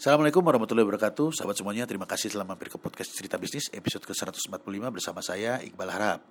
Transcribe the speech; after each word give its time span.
Assalamualaikum 0.00 0.40
warahmatullahi 0.40 0.88
wabarakatuh. 0.88 1.28
Sahabat 1.36 1.60
semuanya 1.60 1.84
terima 1.84 2.08
kasih 2.08 2.32
telah 2.32 2.48
mampir 2.48 2.72
ke 2.72 2.80
podcast 2.80 3.12
cerita 3.12 3.36
bisnis 3.36 3.68
episode 3.68 4.00
ke-145 4.08 4.80
bersama 4.88 5.20
saya 5.20 5.60
Iqbal 5.60 5.92
Harap. 5.92 6.24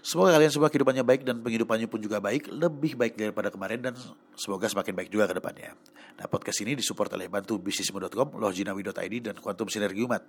Semoga 0.00 0.32
kalian 0.32 0.48
semua 0.48 0.72
kehidupannya 0.72 1.04
baik 1.04 1.28
dan 1.28 1.44
penghidupannya 1.44 1.84
pun 1.84 2.00
juga 2.00 2.16
baik 2.24 2.48
Lebih 2.48 2.96
baik 2.96 3.20
daripada 3.20 3.52
kemarin 3.52 3.84
dan 3.84 3.92
semoga 4.32 4.72
semakin 4.72 4.96
baik 4.96 5.12
juga 5.12 5.28
ke 5.28 5.36
depannya. 5.36 5.76
Nah 6.16 6.24
podcast 6.32 6.64
ini 6.64 6.72
disupport 6.72 7.12
oleh 7.20 7.28
bantu 7.28 7.60
bisnismu.com, 7.60 8.40
lohjinawi.id 8.40 9.14
dan 9.20 9.36
Quantum 9.36 9.68
Sinergi 9.68 10.00
Umat. 10.00 10.24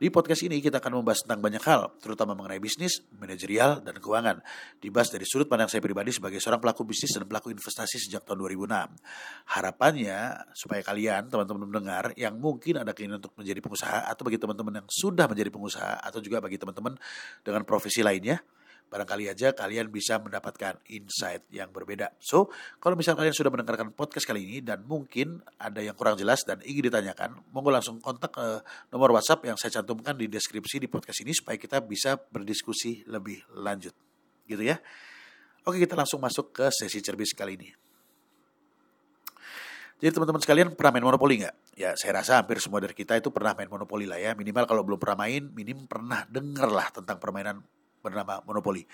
Di 0.00 0.08
podcast 0.08 0.40
ini 0.40 0.64
kita 0.64 0.80
akan 0.80 1.04
membahas 1.04 1.28
tentang 1.28 1.44
banyak 1.44 1.60
hal 1.68 1.92
Terutama 2.00 2.32
mengenai 2.32 2.56
bisnis, 2.56 3.04
manajerial, 3.20 3.84
dan 3.84 4.00
keuangan. 4.00 4.40
Dibahas 4.80 5.12
dari 5.12 5.28
sudut 5.28 5.44
pandang 5.44 5.68
saya 5.68 5.84
pribadi 5.84 6.12
sebagai 6.12 6.40
seorang 6.40 6.60
pelaku 6.60 6.88
bisnis 6.88 7.12
dan 7.12 7.28
pelaku 7.28 7.52
investasi 7.52 8.00
sejak 8.00 8.24
tahun 8.24 8.40
2006 8.48 8.96
Harapannya 9.52 10.20
supaya 10.56 10.80
kalian 10.80 11.28
teman-teman 11.28 11.68
mendengar 11.68 12.12
yang 12.16 12.29
yang 12.30 12.38
mungkin 12.38 12.78
ada 12.78 12.94
keinginan 12.94 13.18
untuk 13.18 13.34
menjadi 13.34 13.58
pengusaha 13.58 14.06
atau 14.06 14.22
bagi 14.22 14.38
teman-teman 14.38 14.80
yang 14.80 14.88
sudah 14.88 15.26
menjadi 15.26 15.50
pengusaha 15.50 15.98
atau 15.98 16.22
juga 16.22 16.38
bagi 16.38 16.56
teman-teman 16.56 16.94
dengan 17.42 17.66
profesi 17.66 18.06
lainnya 18.06 18.38
barangkali 18.90 19.30
aja 19.30 19.54
kalian 19.54 19.86
bisa 19.86 20.18
mendapatkan 20.18 20.82
insight 20.90 21.46
yang 21.54 21.70
berbeda. 21.70 22.10
So, 22.18 22.50
kalau 22.82 22.98
misalnya 22.98 23.22
kalian 23.22 23.36
sudah 23.38 23.54
mendengarkan 23.54 23.94
podcast 23.94 24.26
kali 24.26 24.42
ini 24.42 24.58
dan 24.66 24.82
mungkin 24.82 25.38
ada 25.62 25.78
yang 25.78 25.94
kurang 25.94 26.18
jelas 26.18 26.42
dan 26.42 26.58
ingin 26.66 26.90
ditanyakan, 26.90 27.38
monggo 27.54 27.70
langsung 27.70 28.02
kontak 28.02 28.34
ke 28.34 28.46
nomor 28.90 29.14
WhatsApp 29.14 29.46
yang 29.46 29.54
saya 29.54 29.78
cantumkan 29.78 30.18
di 30.18 30.26
deskripsi 30.26 30.82
di 30.82 30.90
podcast 30.90 31.22
ini 31.22 31.30
supaya 31.30 31.54
kita 31.54 31.78
bisa 31.86 32.18
berdiskusi 32.18 33.06
lebih 33.06 33.46
lanjut. 33.54 33.94
Gitu 34.50 34.66
ya. 34.66 34.82
Oke, 35.62 35.78
kita 35.78 35.94
langsung 35.94 36.18
masuk 36.18 36.50
ke 36.50 36.66
sesi 36.74 36.98
cerbis 36.98 37.30
kali 37.30 37.54
ini. 37.54 37.89
Jadi 40.00 40.16
teman-teman 40.16 40.40
sekalian 40.40 40.68
pernah 40.72 40.96
main 40.96 41.04
monopoli 41.04 41.44
nggak? 41.44 41.76
Ya 41.76 41.92
saya 41.92 42.24
rasa 42.24 42.40
hampir 42.40 42.56
semua 42.56 42.80
dari 42.80 42.96
kita 42.96 43.20
itu 43.20 43.28
pernah 43.28 43.52
main 43.52 43.68
monopoli 43.68 44.08
lah 44.08 44.16
ya. 44.16 44.32
Minimal 44.32 44.64
kalau 44.64 44.80
belum 44.80 44.96
pernah 44.96 45.28
main, 45.28 45.52
minim 45.52 45.84
pernah 45.84 46.24
denger 46.24 46.68
lah 46.72 46.88
tentang 46.88 47.20
permainan 47.20 47.60
bernama 48.00 48.40
monopoli. 48.48 48.88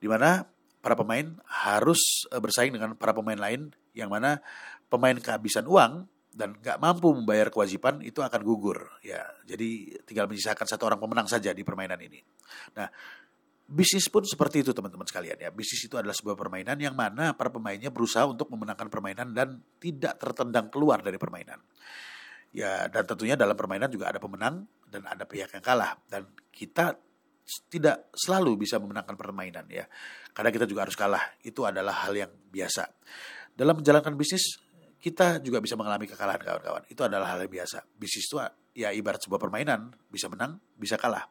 Di 0.00 0.08
mana 0.08 0.48
para 0.80 0.96
pemain 0.96 1.26
harus 1.44 2.24
eh, 2.32 2.40
bersaing 2.40 2.72
dengan 2.72 2.96
para 2.96 3.12
pemain 3.12 3.36
lain 3.36 3.68
yang 3.92 4.08
mana 4.08 4.40
pemain 4.88 5.18
kehabisan 5.18 5.68
uang 5.68 6.08
dan 6.36 6.52
nggak 6.52 6.78
mampu 6.78 7.16
membayar 7.16 7.48
kewajiban 7.48 8.04
itu 8.04 8.20
akan 8.20 8.40
gugur 8.44 8.92
ya 9.00 9.24
jadi 9.48 9.98
tinggal 10.04 10.28
menyisakan 10.28 10.68
satu 10.68 10.84
orang 10.84 11.00
pemenang 11.00 11.24
saja 11.24 11.50
di 11.56 11.64
permainan 11.64 11.96
ini 11.96 12.20
nah 12.76 12.92
bisnis 13.66 14.06
pun 14.06 14.22
seperti 14.22 14.62
itu 14.62 14.70
teman-teman 14.70 15.04
sekalian 15.04 15.36
ya. 15.36 15.50
Bisnis 15.50 15.82
itu 15.82 15.98
adalah 15.98 16.14
sebuah 16.14 16.38
permainan 16.38 16.78
yang 16.78 16.94
mana 16.94 17.34
para 17.34 17.50
pemainnya 17.50 17.90
berusaha 17.90 18.24
untuk 18.26 18.46
memenangkan 18.54 18.86
permainan 18.86 19.34
dan 19.34 19.58
tidak 19.82 20.16
tertendang 20.22 20.70
keluar 20.70 21.02
dari 21.02 21.18
permainan. 21.18 21.58
Ya 22.54 22.86
dan 22.88 23.04
tentunya 23.04 23.34
dalam 23.34 23.58
permainan 23.58 23.90
juga 23.90 24.14
ada 24.14 24.22
pemenang 24.22 24.64
dan 24.86 25.02
ada 25.04 25.26
pihak 25.26 25.50
yang 25.52 25.64
kalah 25.66 25.98
dan 26.06 26.30
kita 26.54 26.96
tidak 27.66 28.10
selalu 28.14 28.66
bisa 28.66 28.78
memenangkan 28.78 29.18
permainan 29.18 29.66
ya. 29.66 29.86
Karena 30.30 30.50
kita 30.54 30.66
juga 30.66 30.86
harus 30.86 30.94
kalah. 30.98 31.22
Itu 31.42 31.66
adalah 31.66 32.06
hal 32.06 32.14
yang 32.14 32.32
biasa. 32.32 32.86
Dalam 33.54 33.82
menjalankan 33.82 34.14
bisnis 34.14 34.62
kita 34.96 35.38
juga 35.38 35.62
bisa 35.62 35.78
mengalami 35.78 36.10
kekalahan 36.10 36.42
kawan-kawan. 36.42 36.82
Itu 36.90 37.06
adalah 37.06 37.34
hal 37.34 37.46
yang 37.46 37.52
biasa. 37.62 37.86
Bisnis 37.94 38.26
itu 38.26 38.38
ya 38.74 38.90
ibarat 38.90 39.22
sebuah 39.22 39.38
permainan, 39.38 39.94
bisa 40.10 40.26
menang, 40.26 40.58
bisa 40.74 40.98
kalah. 40.98 41.30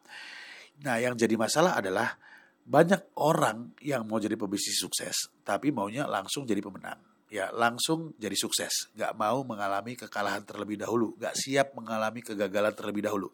Nah, 0.84 1.00
yang 1.00 1.16
jadi 1.16 1.40
masalah 1.40 1.80
adalah 1.80 2.20
banyak 2.66 3.16
orang 3.22 3.78
yang 3.80 4.04
mau 4.10 4.18
jadi 4.18 4.34
pebisnis 4.36 4.82
sukses, 4.82 5.30
tapi 5.46 5.70
maunya 5.70 6.10
langsung 6.10 6.44
jadi 6.44 6.60
pemenang. 6.60 6.98
Ya, 7.30 7.50
langsung 7.52 8.14
jadi 8.18 8.36
sukses. 8.38 8.90
Gak 8.96 9.18
mau 9.18 9.42
mengalami 9.44 9.98
kekalahan 9.98 10.46
terlebih 10.46 10.80
dahulu. 10.80 11.14
Gak 11.18 11.36
siap 11.36 11.74
mengalami 11.74 12.22
kegagalan 12.22 12.72
terlebih 12.72 13.06
dahulu. 13.06 13.30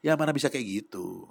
Ya, 0.00 0.16
mana 0.16 0.34
bisa 0.34 0.48
kayak 0.48 0.64
gitu. 0.64 1.28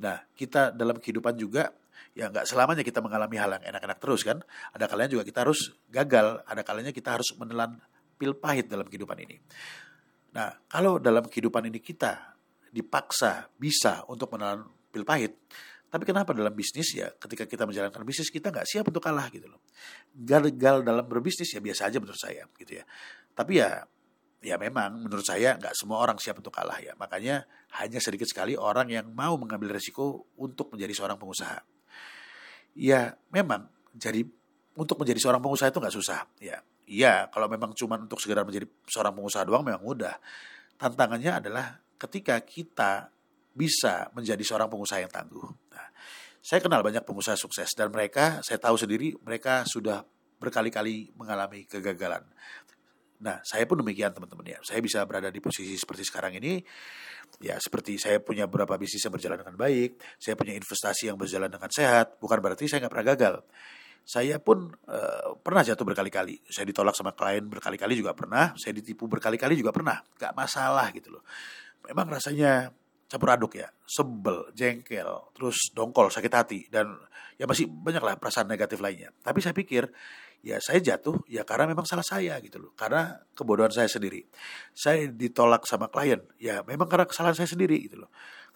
Nah, 0.00 0.22
kita 0.34 0.72
dalam 0.72 0.98
kehidupan 0.98 1.36
juga 1.36 1.70
ya 2.12 2.28
nggak 2.28 2.44
selamanya 2.44 2.84
kita 2.84 3.00
mengalami 3.00 3.40
hal 3.40 3.56
yang 3.56 3.64
enak-enak 3.74 3.98
terus 4.00 4.20
kan. 4.24 4.38
Ada 4.72 4.84
kalanya 4.88 5.10
juga 5.18 5.24
kita 5.24 5.44
harus 5.44 5.72
gagal, 5.88 6.44
ada 6.44 6.62
kalanya 6.64 6.92
kita 6.92 7.08
harus 7.16 7.32
menelan 7.36 7.80
pil 8.16 8.36
pahit 8.36 8.68
dalam 8.68 8.86
kehidupan 8.86 9.18
ini. 9.24 9.36
Nah, 10.32 10.52
kalau 10.68 10.96
dalam 10.96 11.28
kehidupan 11.28 11.68
ini 11.68 11.80
kita 11.80 12.36
dipaksa 12.72 13.52
bisa 13.60 14.04
untuk 14.08 14.32
menelan 14.32 14.64
pil 14.92 15.08
pahit. 15.08 15.32
Tapi 15.92 16.08
kenapa 16.08 16.32
dalam 16.32 16.56
bisnis 16.56 16.96
ya 16.96 17.12
ketika 17.20 17.44
kita 17.44 17.68
menjalankan 17.68 18.00
bisnis 18.04 18.32
kita 18.32 18.48
nggak 18.48 18.64
siap 18.64 18.88
untuk 18.88 19.04
kalah 19.04 19.28
gitu 19.28 19.44
loh. 19.44 19.60
Gagal 20.16 20.84
dalam 20.84 21.04
berbisnis 21.04 21.52
ya 21.52 21.60
biasa 21.60 21.92
aja 21.92 22.00
menurut 22.00 22.16
saya 22.16 22.48
gitu 22.56 22.80
ya. 22.80 22.84
Tapi 23.36 23.60
ya 23.60 23.84
ya 24.40 24.56
memang 24.56 25.04
menurut 25.04 25.22
saya 25.22 25.60
nggak 25.60 25.76
semua 25.76 26.00
orang 26.00 26.16
siap 26.16 26.40
untuk 26.40 26.48
kalah 26.48 26.80
ya. 26.80 26.96
Makanya 26.96 27.44
hanya 27.76 28.00
sedikit 28.00 28.24
sekali 28.24 28.56
orang 28.56 28.88
yang 28.88 29.12
mau 29.12 29.36
mengambil 29.36 29.76
resiko 29.76 30.32
untuk 30.40 30.72
menjadi 30.72 30.96
seorang 30.96 31.20
pengusaha. 31.20 31.60
Ya 32.72 33.12
memang 33.28 33.68
jadi 33.92 34.24
untuk 34.72 34.96
menjadi 34.96 35.20
seorang 35.20 35.44
pengusaha 35.44 35.68
itu 35.68 35.76
nggak 35.76 35.92
susah 35.92 36.24
ya. 36.40 36.56
Iya 36.88 37.28
kalau 37.28 37.52
memang 37.52 37.76
cuma 37.76 38.00
untuk 38.00 38.16
segera 38.16 38.48
menjadi 38.48 38.64
seorang 38.88 39.12
pengusaha 39.12 39.44
doang 39.44 39.60
memang 39.60 39.84
mudah. 39.84 40.16
Tantangannya 40.80 41.36
adalah 41.36 41.78
ketika 42.00 42.40
kita 42.40 43.12
bisa 43.52 44.08
menjadi 44.16 44.40
seorang 44.40 44.68
pengusaha 44.68 45.00
yang 45.00 45.12
tangguh. 45.12 45.44
Nah, 45.72 45.86
saya 46.42 46.58
kenal 46.58 46.82
banyak 46.82 47.06
pengusaha 47.06 47.38
sukses 47.38 47.70
dan 47.76 47.92
mereka, 47.92 48.42
saya 48.42 48.58
tahu 48.58 48.74
sendiri 48.74 49.14
mereka 49.22 49.62
sudah 49.68 50.02
berkali-kali 50.42 51.14
mengalami 51.14 51.68
kegagalan. 51.70 52.26
Nah, 53.22 53.38
saya 53.46 53.62
pun 53.70 53.78
demikian 53.78 54.10
teman-teman 54.10 54.42
ya. 54.42 54.58
Saya 54.66 54.82
bisa 54.82 55.06
berada 55.06 55.30
di 55.30 55.38
posisi 55.38 55.78
seperti 55.78 56.02
sekarang 56.02 56.34
ini, 56.42 56.58
ya 57.38 57.54
seperti 57.62 57.94
saya 57.94 58.18
punya 58.18 58.50
beberapa 58.50 58.74
bisnis 58.74 59.06
yang 59.06 59.14
berjalan 59.14 59.38
dengan 59.38 59.54
baik, 59.54 60.02
saya 60.18 60.34
punya 60.34 60.58
investasi 60.58 61.06
yang 61.06 61.14
berjalan 61.14 61.46
dengan 61.46 61.70
sehat, 61.70 62.18
bukan 62.18 62.42
berarti 62.42 62.66
saya 62.66 62.82
nggak 62.82 62.92
pernah 62.92 63.08
gagal. 63.14 63.34
Saya 64.02 64.42
pun 64.42 64.74
uh, 64.90 65.38
pernah 65.38 65.62
jatuh 65.62 65.86
berkali-kali. 65.86 66.42
Saya 66.50 66.66
ditolak 66.66 66.98
sama 66.98 67.14
klien 67.14 67.46
berkali-kali 67.46 67.94
juga 67.94 68.10
pernah, 68.18 68.50
saya 68.58 68.74
ditipu 68.74 69.06
berkali-kali 69.06 69.54
juga 69.54 69.70
pernah. 69.70 70.02
Gak 70.18 70.34
masalah 70.34 70.90
gitu 70.90 71.14
loh. 71.14 71.22
Memang 71.86 72.10
rasanya 72.10 72.74
campur 73.12 73.28
aduk 73.28 73.60
ya, 73.60 73.68
sebel, 73.84 74.48
jengkel, 74.56 75.04
terus 75.36 75.68
dongkol, 75.76 76.08
sakit 76.08 76.32
hati 76.32 76.60
dan 76.72 76.96
ya 77.36 77.44
masih 77.44 77.68
banyak 77.68 78.00
lah 78.00 78.16
perasaan 78.16 78.48
negatif 78.48 78.80
lainnya. 78.80 79.12
Tapi 79.20 79.44
saya 79.44 79.52
pikir 79.52 79.84
ya 80.40 80.56
saya 80.64 80.80
jatuh 80.80 81.20
ya 81.28 81.44
karena 81.44 81.68
memang 81.68 81.84
salah 81.84 82.00
saya 82.00 82.40
gitu 82.40 82.56
loh, 82.56 82.72
karena 82.72 83.20
kebodohan 83.36 83.68
saya 83.68 83.84
sendiri. 83.84 84.24
Saya 84.72 85.12
ditolak 85.12 85.68
sama 85.68 85.92
klien 85.92 86.24
ya 86.40 86.64
memang 86.64 86.88
karena 86.88 87.04
kesalahan 87.04 87.36
saya 87.36 87.52
sendiri 87.52 87.84
gitu 87.84 88.00
loh. 88.00 88.08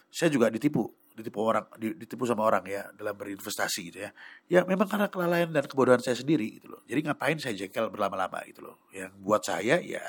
Saya 0.08 0.32
juga 0.32 0.48
ditipu, 0.48 0.88
ditipu 1.12 1.44
orang, 1.44 1.68
ditipu 1.76 2.24
sama 2.24 2.48
orang 2.48 2.64
ya 2.64 2.88
dalam 2.96 3.12
berinvestasi 3.12 3.92
gitu 3.92 3.98
ya. 4.08 4.10
Ya 4.48 4.64
memang 4.64 4.88
karena 4.88 5.12
kelalaian 5.12 5.52
dan 5.52 5.68
kebodohan 5.68 6.00
saya 6.00 6.16
sendiri 6.16 6.56
gitu 6.56 6.72
loh. 6.72 6.80
Jadi 6.88 7.04
ngapain 7.04 7.36
saya 7.36 7.52
jengkel 7.52 7.92
berlama-lama 7.92 8.40
gitu 8.48 8.64
loh. 8.64 8.88
Yang 8.88 9.12
buat 9.20 9.44
saya 9.44 9.76
ya 9.84 10.00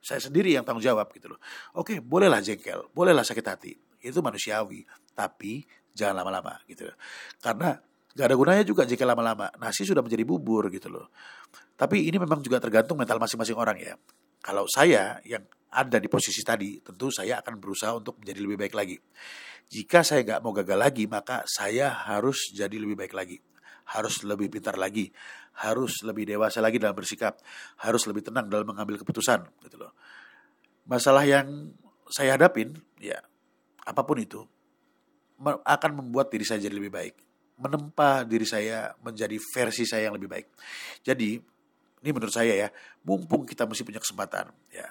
saya 0.00 0.20
sendiri 0.22 0.54
yang 0.54 0.62
tanggung 0.62 0.84
jawab 0.84 1.10
gitu 1.14 1.34
loh. 1.34 1.40
Oke, 1.76 1.98
bolehlah 1.98 2.40
jengkel, 2.40 2.88
bolehlah 2.94 3.26
sakit 3.26 3.46
hati. 3.46 3.72
Itu 4.00 4.22
manusiawi, 4.22 4.86
tapi 5.16 5.66
jangan 5.92 6.22
lama-lama 6.22 6.62
gitu 6.70 6.86
loh. 6.86 6.96
Karena 7.42 7.74
gak 8.14 8.26
ada 8.26 8.36
gunanya 8.36 8.64
juga 8.64 8.86
jengkel 8.86 9.08
lama-lama. 9.08 9.50
Nasi 9.58 9.82
sudah 9.82 10.00
menjadi 10.00 10.22
bubur 10.22 10.70
gitu 10.70 10.88
loh. 10.92 11.10
Tapi 11.76 12.08
ini 12.08 12.16
memang 12.16 12.40
juga 12.40 12.62
tergantung 12.62 12.96
mental 12.96 13.20
masing-masing 13.20 13.56
orang 13.58 13.76
ya. 13.76 13.94
Kalau 14.40 14.64
saya 14.70 15.18
yang 15.26 15.42
ada 15.74 15.98
di 15.98 16.08
posisi 16.08 16.40
tadi, 16.40 16.78
tentu 16.80 17.10
saya 17.10 17.42
akan 17.42 17.58
berusaha 17.58 17.92
untuk 17.98 18.22
menjadi 18.22 18.40
lebih 18.40 18.56
baik 18.62 18.74
lagi. 18.78 18.96
Jika 19.66 20.06
saya 20.06 20.22
nggak 20.22 20.40
mau 20.46 20.54
gagal 20.54 20.78
lagi, 20.78 21.04
maka 21.10 21.42
saya 21.50 21.90
harus 21.90 22.54
jadi 22.54 22.78
lebih 22.78 22.94
baik 22.94 23.12
lagi 23.12 23.42
harus 23.86 24.26
lebih 24.26 24.50
pintar 24.50 24.74
lagi, 24.74 25.10
harus 25.62 26.02
lebih 26.02 26.26
dewasa 26.26 26.58
lagi 26.58 26.82
dalam 26.82 26.94
bersikap, 26.94 27.38
harus 27.82 28.02
lebih 28.10 28.26
tenang 28.26 28.50
dalam 28.50 28.66
mengambil 28.66 28.98
keputusan 28.98 29.46
gitu 29.66 29.76
loh. 29.78 29.94
Masalah 30.86 31.22
yang 31.26 31.74
saya 32.10 32.38
hadapin 32.38 32.74
ya 32.98 33.18
apa 33.86 34.02
pun 34.02 34.18
itu 34.18 34.42
akan 35.42 35.90
membuat 36.02 36.32
diri 36.32 36.42
saya 36.42 36.62
jadi 36.62 36.74
lebih 36.74 36.90
baik, 36.90 37.14
menempa 37.62 38.26
diri 38.26 38.46
saya 38.48 38.94
menjadi 39.04 39.36
versi 39.38 39.84
saya 39.86 40.10
yang 40.10 40.16
lebih 40.18 40.30
baik. 40.30 40.46
Jadi 41.04 41.38
ini 42.02 42.10
menurut 42.14 42.32
saya 42.32 42.54
ya, 42.54 42.68
mumpung 43.02 43.42
kita 43.42 43.66
mesti 43.66 43.82
punya 43.82 44.00
kesempatan 44.02 44.50
ya. 44.70 44.86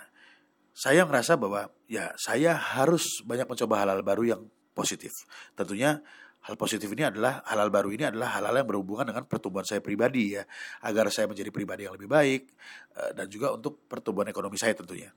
Saya 0.75 1.07
merasa 1.07 1.39
bahwa 1.39 1.71
ya 1.87 2.11
saya 2.19 2.51
harus 2.51 3.23
banyak 3.23 3.47
mencoba 3.47 3.79
hal-hal 3.79 4.03
baru 4.03 4.23
yang 4.35 4.41
positif. 4.75 5.11
Tentunya 5.55 6.03
hal 6.45 6.55
positif 6.61 6.85
ini 6.93 7.09
adalah 7.09 7.41
hal-hal 7.49 7.73
baru 7.73 7.89
ini 7.89 8.05
adalah 8.05 8.37
hal-hal 8.37 8.61
yang 8.61 8.69
berhubungan 8.69 9.09
dengan 9.09 9.25
pertumbuhan 9.25 9.65
saya 9.65 9.81
pribadi 9.81 10.37
ya. 10.37 10.45
Agar 10.85 11.09
saya 11.09 11.25
menjadi 11.25 11.49
pribadi 11.49 11.89
yang 11.89 11.97
lebih 11.97 12.09
baik 12.09 12.41
eh, 13.01 13.11
dan 13.17 13.25
juga 13.25 13.53
untuk 13.57 13.89
pertumbuhan 13.89 14.29
ekonomi 14.29 14.57
saya 14.61 14.77
tentunya. 14.77 15.09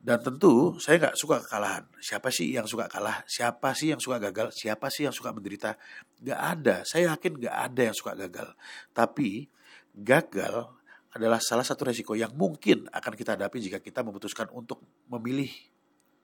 Dan 0.00 0.16
tentu 0.24 0.80
saya 0.80 0.96
nggak 0.96 1.16
suka 1.20 1.44
kekalahan. 1.44 1.84
Siapa 2.00 2.32
sih 2.32 2.56
yang 2.56 2.64
suka 2.64 2.88
kalah? 2.88 3.20
Siapa 3.28 3.76
sih 3.76 3.92
yang 3.92 4.00
suka 4.00 4.16
gagal? 4.16 4.48
Siapa 4.56 4.88
sih 4.88 5.04
yang 5.04 5.12
suka 5.12 5.28
menderita? 5.36 5.76
Nggak 6.24 6.40
ada. 6.40 6.76
Saya 6.88 7.12
yakin 7.12 7.36
nggak 7.36 7.56
ada 7.68 7.82
yang 7.92 7.96
suka 7.96 8.16
gagal. 8.16 8.48
Tapi 8.96 9.44
gagal 9.92 10.72
adalah 11.12 11.36
salah 11.42 11.66
satu 11.68 11.84
resiko 11.84 12.16
yang 12.16 12.32
mungkin 12.32 12.88
akan 12.88 13.12
kita 13.12 13.36
hadapi 13.36 13.60
jika 13.60 13.78
kita 13.82 14.00
memutuskan 14.00 14.48
untuk 14.56 14.80
memilih 15.10 15.52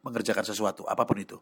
mengerjakan 0.07 0.47
sesuatu, 0.47 0.87
apa 0.87 1.03
pun 1.03 1.19
itu. 1.19 1.39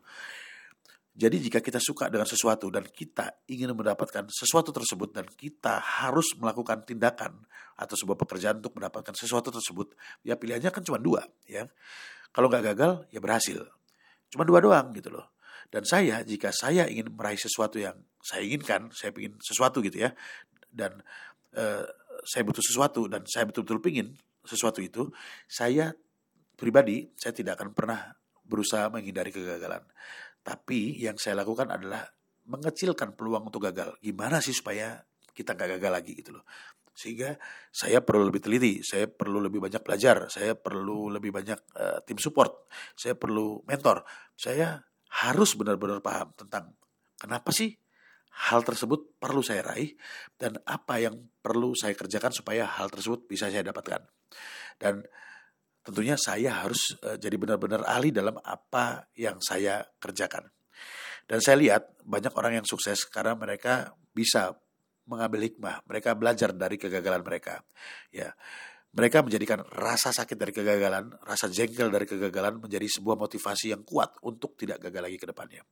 Jadi 1.14 1.46
jika 1.46 1.62
kita 1.62 1.78
suka 1.78 2.10
dengan 2.10 2.26
sesuatu 2.26 2.66
dan 2.74 2.82
kita 2.90 3.46
ingin 3.46 3.70
mendapatkan 3.70 4.26
sesuatu 4.34 4.74
tersebut 4.74 5.14
dan 5.14 5.22
kita 5.30 5.78
harus 5.78 6.34
melakukan 6.34 6.82
tindakan 6.82 7.38
atau 7.78 7.94
sebuah 7.94 8.18
pekerjaan 8.18 8.58
untuk 8.58 8.74
mendapatkan 8.74 9.14
sesuatu 9.14 9.54
tersebut, 9.54 9.94
ya 10.26 10.34
pilihannya 10.34 10.74
kan 10.74 10.82
cuma 10.82 10.98
dua, 10.98 11.22
ya. 11.46 11.70
Kalau 12.34 12.50
nggak 12.50 12.74
gagal, 12.74 13.06
ya 13.14 13.22
berhasil. 13.22 13.62
Cuma 14.26 14.42
dua 14.42 14.58
doang 14.58 14.90
gitu 14.90 15.14
loh. 15.14 15.38
Dan 15.70 15.86
saya, 15.86 16.26
jika 16.26 16.50
saya 16.50 16.90
ingin 16.90 17.14
meraih 17.14 17.38
sesuatu 17.38 17.78
yang 17.78 17.94
saya 18.18 18.42
inginkan, 18.42 18.90
saya 18.90 19.14
ingin 19.14 19.38
sesuatu 19.38 19.78
gitu 19.86 20.02
ya, 20.02 20.10
dan 20.74 20.98
uh, 21.54 21.86
saya 22.26 22.42
butuh 22.42 22.62
sesuatu 22.62 23.06
dan 23.06 23.22
saya 23.30 23.46
betul-betul 23.46 23.78
pingin 23.78 24.18
sesuatu 24.42 24.82
itu, 24.82 25.14
saya 25.46 25.94
pribadi 26.58 27.06
saya 27.14 27.30
tidak 27.30 27.62
akan 27.62 27.70
pernah 27.70 28.18
berusaha 28.42 28.90
menghindari 28.90 29.30
kegagalan. 29.30 29.86
Tapi 30.44 31.00
yang 31.00 31.16
saya 31.16 31.40
lakukan 31.40 31.72
adalah 31.72 32.04
mengecilkan 32.44 33.16
peluang 33.16 33.48
untuk 33.48 33.64
gagal. 33.64 33.96
Gimana 34.04 34.44
sih 34.44 34.52
supaya 34.52 35.00
kita 35.32 35.56
nggak 35.56 35.80
gagal 35.80 35.92
lagi 35.92 36.12
gitu 36.12 36.36
loh. 36.36 36.44
Sehingga 36.94 37.34
saya 37.74 38.04
perlu 38.06 38.30
lebih 38.30 38.38
teliti, 38.38 38.78
saya 38.86 39.10
perlu 39.10 39.42
lebih 39.42 39.58
banyak 39.58 39.82
belajar, 39.82 40.30
saya 40.30 40.54
perlu 40.54 41.10
lebih 41.10 41.34
banyak 41.34 41.58
uh, 41.74 41.98
tim 42.06 42.20
support, 42.22 42.70
saya 42.94 43.18
perlu 43.18 43.66
mentor. 43.66 44.06
Saya 44.38 44.78
harus 45.24 45.58
benar-benar 45.58 45.98
paham 45.98 46.30
tentang 46.38 46.70
kenapa 47.18 47.50
sih 47.50 47.74
hal 48.34 48.66
tersebut 48.66 49.18
perlu 49.18 49.42
saya 49.42 49.62
raih 49.62 49.94
dan 50.38 50.58
apa 50.66 50.98
yang 51.02 51.18
perlu 51.38 51.74
saya 51.74 51.94
kerjakan 51.94 52.34
supaya 52.34 52.66
hal 52.66 52.90
tersebut 52.90 53.26
bisa 53.26 53.50
saya 53.50 53.66
dapatkan. 53.66 54.06
Dan 54.78 55.02
tentunya 55.84 56.16
saya 56.16 56.64
harus 56.64 56.96
uh, 57.04 57.20
jadi 57.20 57.36
benar-benar 57.36 57.84
ahli 57.84 58.08
dalam 58.10 58.40
apa 58.40 59.12
yang 59.14 59.36
saya 59.44 59.84
kerjakan. 60.00 60.48
Dan 61.24 61.38
saya 61.44 61.56
lihat 61.60 61.82
banyak 62.04 62.32
orang 62.36 62.60
yang 62.60 62.66
sukses 62.66 63.04
karena 63.08 63.36
mereka 63.36 63.92
bisa 64.12 64.56
mengambil 65.04 65.44
hikmah, 65.44 65.84
mereka 65.84 66.16
belajar 66.16 66.56
dari 66.56 66.80
kegagalan 66.80 67.20
mereka. 67.20 67.60
Ya. 68.08 68.32
Mereka 68.94 69.26
menjadikan 69.26 69.66
rasa 69.74 70.14
sakit 70.14 70.38
dari 70.38 70.54
kegagalan, 70.54 71.10
rasa 71.26 71.50
jengkel 71.50 71.90
dari 71.90 72.06
kegagalan 72.06 72.62
menjadi 72.62 72.86
sebuah 72.86 73.18
motivasi 73.18 73.74
yang 73.74 73.82
kuat 73.82 74.22
untuk 74.22 74.54
tidak 74.54 74.86
gagal 74.86 75.02
lagi 75.02 75.18
ke 75.18 75.26
depannya. 75.26 75.66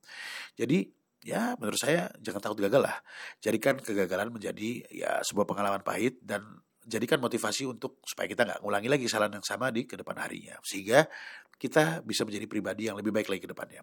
Jadi 0.59 0.91
ya 1.23 1.55
menurut 1.55 1.79
saya 1.79 2.11
jangan 2.19 2.43
takut 2.43 2.67
gagal 2.67 2.83
lah. 2.83 2.99
Jadikan 3.39 3.79
kegagalan 3.79 4.35
menjadi 4.35 4.83
ya 4.91 5.23
sebuah 5.23 5.47
pengalaman 5.47 5.87
pahit 5.87 6.19
dan 6.19 6.43
jadikan 6.87 7.23
motivasi 7.23 7.69
untuk 7.69 8.03
supaya 8.03 8.27
kita 8.27 8.43
nggak 8.43 8.61
ngulangi 8.63 8.89
lagi 8.91 9.05
kesalahan 9.07 9.39
yang 9.39 9.47
sama 9.47 9.71
di 9.71 9.87
ke 9.87 9.95
depan 9.95 10.19
harinya. 10.19 10.59
Sehingga 10.65 11.07
kita 11.57 12.03
bisa 12.03 12.27
menjadi 12.27 12.47
pribadi 12.51 12.91
yang 12.91 12.99
lebih 12.99 13.15
baik 13.15 13.31
lagi 13.31 13.43
ke 13.45 13.51
depannya. 13.51 13.83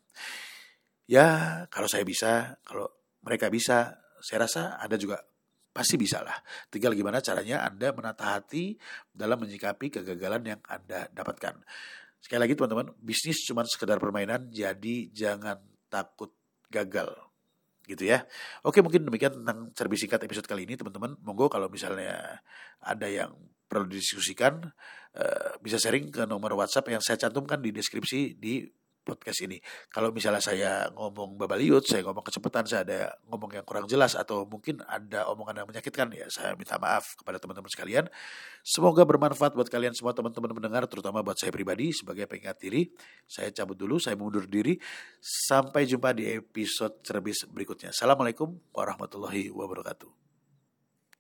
Ya 1.08 1.28
kalau 1.72 1.88
saya 1.88 2.04
bisa 2.04 2.60
kalau 2.68 2.92
mereka 3.24 3.48
bisa 3.48 3.98
saya 4.20 4.46
rasa 4.46 4.78
anda 4.78 5.00
juga 5.00 5.24
pasti 5.72 5.96
bisa 5.96 6.20
lah. 6.20 6.36
Tinggal 6.68 6.92
gimana 6.98 7.24
caranya 7.24 7.64
anda 7.64 7.96
menata 7.96 8.36
hati 8.36 8.76
dalam 9.16 9.40
menyikapi 9.40 9.96
kegagalan 10.02 10.58
yang 10.58 10.62
anda 10.68 11.08
dapatkan. 11.14 11.62
Sekali 12.20 12.40
lagi 12.44 12.54
teman-teman 12.60 12.92
bisnis 13.00 13.48
cuma 13.48 13.64
sekedar 13.64 13.96
permainan 13.96 14.52
jadi 14.52 15.08
jangan 15.16 15.56
takut 15.88 16.36
gagal 16.68 17.29
gitu 17.90 18.06
ya. 18.06 18.22
Oke 18.62 18.86
mungkin 18.86 19.10
demikian 19.10 19.42
tentang 19.42 19.74
cerbi 19.74 19.98
singkat 19.98 20.22
episode 20.22 20.46
kali 20.46 20.70
ini 20.70 20.78
teman-teman. 20.78 21.18
Monggo 21.26 21.50
kalau 21.50 21.66
misalnya 21.68 22.40
ada 22.86 23.08
yang 23.10 23.34
perlu 23.70 23.86
didiskusikan 23.86 24.66
uh, 25.18 25.50
bisa 25.62 25.78
sharing 25.78 26.10
ke 26.10 26.26
nomor 26.26 26.54
WhatsApp 26.58 26.90
yang 26.90 27.02
saya 27.02 27.18
cantumkan 27.22 27.62
di 27.62 27.70
deskripsi 27.70 28.38
di 28.38 28.66
podcast 29.10 29.42
ini. 29.42 29.58
Kalau 29.90 30.14
misalnya 30.14 30.38
saya 30.38 30.86
ngomong 30.94 31.42
babaliut, 31.42 31.82
saya 31.90 32.06
ngomong 32.06 32.22
kecepatan, 32.22 32.70
saya 32.70 32.82
ada 32.86 33.00
ngomong 33.26 33.58
yang 33.58 33.66
kurang 33.66 33.90
jelas 33.90 34.14
atau 34.14 34.46
mungkin 34.46 34.86
ada 34.86 35.26
omongan 35.34 35.66
yang 35.66 35.68
menyakitkan 35.68 36.14
ya, 36.14 36.30
saya 36.30 36.54
minta 36.54 36.78
maaf 36.78 37.18
kepada 37.18 37.42
teman-teman 37.42 37.74
sekalian. 37.74 38.06
Semoga 38.62 39.02
bermanfaat 39.02 39.58
buat 39.58 39.66
kalian 39.66 39.98
semua 39.98 40.14
teman-teman 40.14 40.54
mendengar, 40.54 40.86
terutama 40.86 41.26
buat 41.26 41.42
saya 41.42 41.50
pribadi 41.50 41.90
sebagai 41.90 42.30
pengingat 42.30 42.62
diri. 42.62 42.94
Saya 43.26 43.50
cabut 43.50 43.74
dulu, 43.74 43.98
saya 43.98 44.14
mundur 44.14 44.46
diri. 44.46 44.78
Sampai 45.18 45.90
jumpa 45.90 46.14
di 46.14 46.30
episode 46.38 47.02
cerbis 47.02 47.50
berikutnya. 47.50 47.90
Assalamualaikum 47.90 48.62
warahmatullahi 48.70 49.50
wabarakatuh. 49.50 50.29